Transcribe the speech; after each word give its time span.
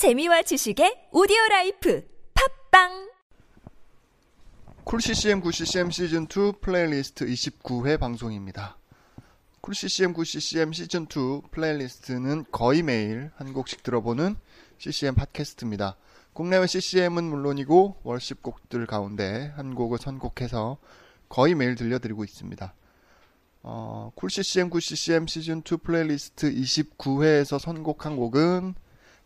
재미와 0.00 0.40
지식의 0.40 1.08
오디오 1.12 1.36
life 1.50 2.02
팟빵 2.32 3.10
cool 4.84 4.98
CCM 4.98 5.42
good 5.42 5.52
CCM 5.52 5.90
시즌 5.90 6.22
2 6.22 6.52
플레이리스트 6.62 7.26
29회 7.26 8.00
방송입니다. 8.00 8.78
쿨 9.60 9.74
CCM 9.74 10.14
9 10.14 10.24
CCM 10.24 10.72
시즌 10.72 11.02
2 11.02 11.50
플레이리스트는 11.50 12.46
거의 12.50 12.82
매일 12.82 13.30
한 13.36 13.52
곡씩 13.52 13.82
들어보는 13.82 14.36
CCM 14.78 15.16
팟캐스트입니다. 15.16 15.98
국내외 16.32 16.66
CCM은 16.66 17.22
물론이고 17.22 17.96
worship 18.02 18.42
곡들 18.42 18.86
가운데 18.86 19.52
한 19.54 19.74
곡을 19.74 19.98
선곡해서 19.98 20.78
거의 21.28 21.54
매일 21.54 21.74
들려드리고 21.74 22.24
있습니다. 22.24 22.72
어, 23.64 24.12
cool 24.14 24.30
CCM 24.30 24.70
good 24.70 24.80
CCM 24.80 25.26
시즌 25.26 25.58
2 25.58 25.76
플레이리스트 25.76 26.50
29회에서 26.50 27.58
선곡한 27.58 28.16
곡은 28.16 28.76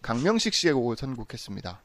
강명식 0.05 0.52
씨의 0.52 0.75
곡을 0.75 0.96
선곡했습니다. 0.96 1.80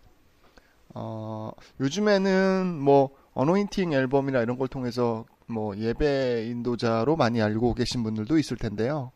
어, 0.90 1.52
요즘에는 1.80 2.78
뭐 2.78 3.16
Anointing 3.34 3.94
앨범이나 3.94 4.42
이런 4.42 4.58
걸 4.58 4.68
통해서 4.68 5.24
뭐 5.48 5.78
예배 5.78 6.48
인도자로 6.48 7.16
많이 7.16 7.42
알고 7.42 7.76
계신 7.76 8.04
분들도 8.04 8.38
있을 8.38 8.58
텐데요. 8.58 9.14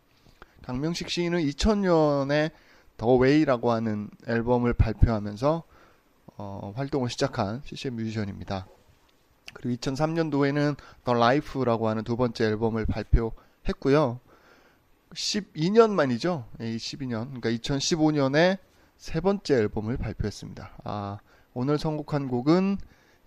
강명식 0.62 1.10
씨는 1.10 1.40
2000년에 1.40 2.52
The 2.96 3.14
Way라고 3.16 3.74
하는 3.74 4.10
앨범을 4.26 4.74
발표하면서 4.74 5.64
어, 6.38 6.74
활동을 6.78 7.10
시작한 7.10 7.62
CCM 7.66 7.98
뮤지션입니다. 7.98 8.68
그리고 9.54 9.82
2003년도에는 9.82 10.78
The 11.04 11.14
Life라고 11.14 11.90
하는 11.90 12.06
두 12.06 12.16
번째 12.16 12.46
앨범을 12.46 12.86
발표했고요. 12.86 14.22
12년 15.14 15.92
만이죠. 15.92 16.46
예, 16.62 16.78
12년. 16.78 17.42
그러니까 17.42 17.50
2015년에 17.50 18.60
세 19.04 19.20
번째 19.20 19.56
앨범을 19.56 19.98
발표했습니다. 19.98 20.78
아, 20.86 21.18
오늘 21.54 21.78
선곡한 21.78 22.30
곡은 22.30 22.78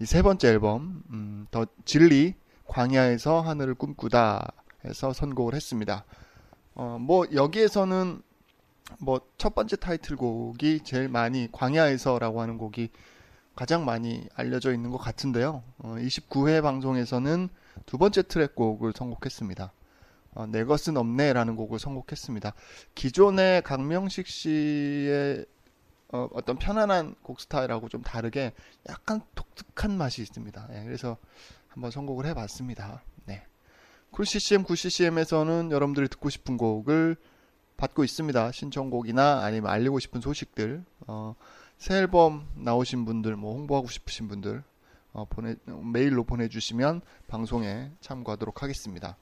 이 0.00 0.06
세 0.06 0.22
번째 0.22 0.48
앨범, 0.48 1.02
음, 1.10 1.46
더 1.50 1.66
진리, 1.84 2.32
광야에서 2.64 3.42
하늘을 3.42 3.74
꿈꾸다 3.74 4.54
해서 4.86 5.12
선곡을 5.12 5.54
했습니다. 5.54 6.06
어, 6.76 6.96
뭐, 6.98 7.26
여기에서는 7.30 8.22
뭐, 9.00 9.20
첫 9.36 9.54
번째 9.54 9.76
타이틀곡이 9.76 10.80
제일 10.82 11.10
많이, 11.10 11.46
광야에서라고 11.52 12.40
하는 12.40 12.56
곡이 12.56 12.88
가장 13.54 13.84
많이 13.84 14.26
알려져 14.34 14.72
있는 14.72 14.90
것 14.90 14.96
같은데요. 14.96 15.62
어, 15.80 15.96
29회 15.98 16.62
방송에서는 16.62 17.50
두 17.84 17.98
번째 17.98 18.22
트랙 18.22 18.54
곡을 18.54 18.94
선곡했습니다. 18.96 19.72
어, 20.36 20.46
내 20.46 20.64
것은 20.64 20.96
없네라는 20.96 21.54
곡을 21.54 21.78
선곡했습니다. 21.78 22.54
기존의 22.94 23.60
강명식 23.60 24.26
씨의 24.26 25.44
어, 26.16 26.30
어떤 26.32 26.56
편안한 26.56 27.14
곡 27.22 27.40
스타일하고 27.40 27.88
좀 27.90 28.02
다르게 28.02 28.54
약간 28.88 29.20
독특한 29.34 29.96
맛이 29.96 30.22
있습니다. 30.22 30.68
예, 30.72 30.84
그래서 30.84 31.18
한번 31.68 31.90
선곡을 31.90 32.24
해봤습니다. 32.26 33.02
네. 33.26 33.44
쿨 34.10 34.24
CCM, 34.24 34.62
9 34.62 34.74
CCM에서는 34.76 35.70
여러분들이 35.70 36.08
듣고 36.08 36.30
싶은 36.30 36.56
곡을 36.56 37.16
받고 37.76 38.02
있습니다. 38.02 38.52
신청곡이나 38.52 39.42
아니면 39.44 39.70
알리고 39.70 39.98
싶은 39.98 40.22
소식들, 40.22 40.82
어, 41.06 41.34
새 41.76 41.96
앨범 41.96 42.48
나오신 42.54 43.04
분들, 43.04 43.36
뭐 43.36 43.52
홍보하고 43.52 43.88
싶으신 43.88 44.28
분들 44.28 44.64
어, 45.12 45.26
보내 45.26 45.56
메일로 45.66 46.24
보내주시면 46.24 47.02
방송에 47.28 47.90
참고하도록 48.00 48.62
하겠습니다. 48.62 49.18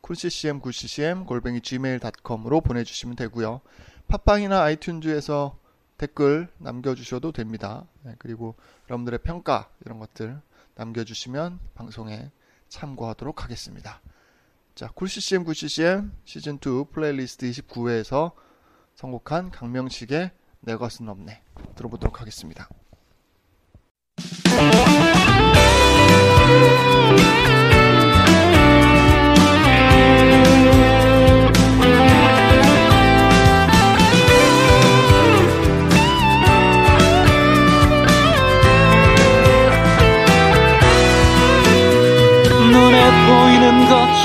쿨CCM 0.00 0.60
9CCM 0.60 1.26
골뱅이 1.26 1.60
gmail.com으로 1.60 2.60
보내주시면 2.60 3.14
되고요. 3.14 3.60
팟빵이나 4.08 4.64
iTunes에서 4.64 5.54
댓글 5.98 6.48
남겨주셔도 6.58 7.32
됩니다. 7.32 7.84
네, 8.02 8.14
그리고 8.18 8.54
여러분들의 8.88 9.18
평가 9.18 9.68
이런 9.84 9.98
것들 9.98 10.40
남겨주시면 10.76 11.58
방송에 11.74 12.30
참고하도록 12.68 13.42
하겠습니다. 13.42 14.00
자, 14.74 14.88
쿨CCM 14.94 15.44
9CCM 15.44 16.10
시즌2 16.24 16.92
플레이리스트 16.92 17.50
29회에서 17.50 18.32
선곡한 18.94 19.50
강명식의 19.50 20.30
내 20.60 20.76
것은 20.76 21.08
없네 21.08 21.42
들어보도록 21.74 22.20
하겠습니다. 22.20 22.68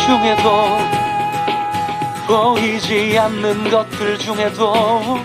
중에도 0.06 0.78
보이지 2.28 3.18
않는 3.18 3.70
것들 3.70 4.18
중에도 4.18 5.18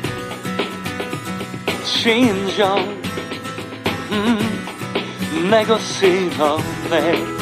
진정 1.84 2.78
음, 4.11 5.49
내 5.50 5.65
것은 5.65 6.31
없네. 6.41 7.38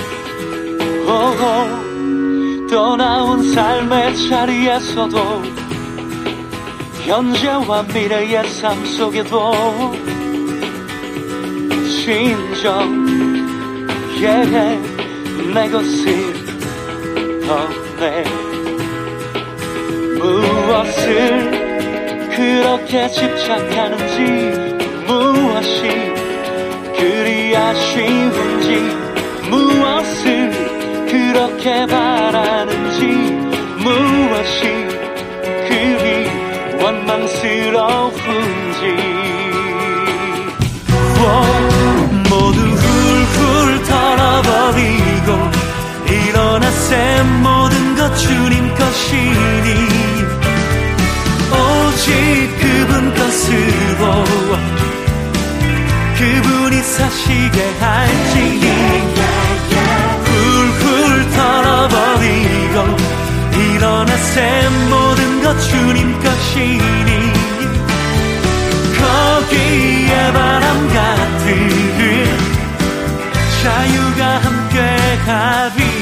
오고 1.03 2.67
또 2.71 2.97
나온 2.97 3.53
삶의 3.53 4.17
자리에서도 4.29 5.43
현재와 7.05 7.83
미래의 7.83 8.49
삶 8.49 8.85
속에도 8.87 9.53
진정 12.03 13.07
yeah, 14.19 14.81
내 15.55 15.69
것은 15.71 16.36
없네. 17.49 18.25
무엇을 20.19 21.67
그렇게 22.35 23.09
집착하는지 23.09 24.77
무엇이 25.07 25.89
그리 26.99 27.57
아쉬운지 27.57 28.69
무엇을 29.51 30.51
그렇게 31.09 31.87
바라는지 31.87 33.07
무엇이 33.79 34.63
그리 35.69 36.29
원망스러운지 36.83 38.27
그분이 56.19 56.83
사시게 56.83 57.63
할지 57.79 58.61
훌훌 60.25 61.31
털어버리고 61.31 62.97
일어나세 63.55 64.69
모든 64.89 65.43
것 65.43 65.59
주님 65.61 66.19
것이니 66.19 67.33
거기에 68.99 70.33
바람 70.33 70.89
같은 70.89 71.47
자유가 73.63 74.39
함께 74.39 74.79
하리 75.27 75.96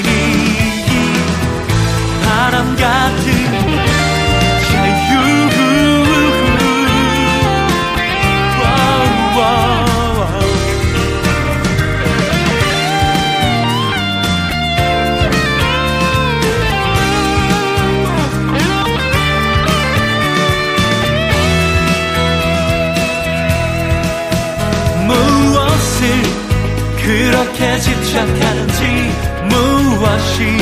집착하는지 27.84 29.12
무엇이 29.50 30.56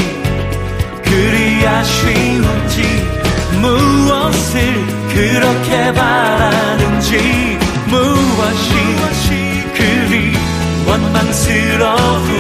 그리 1.04 1.64
아쉬운지 1.64 2.82
무엇을 3.60 4.58
그렇게 5.14 5.92
바라는지 5.92 7.58
무엇이 7.86 8.74
그리 9.76 10.32
원망스러운 10.84 12.31